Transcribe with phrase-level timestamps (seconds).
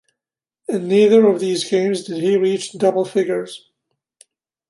[0.67, 3.69] In neither of these games did he reach double figures.